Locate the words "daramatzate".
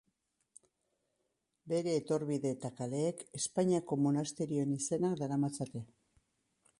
5.23-5.85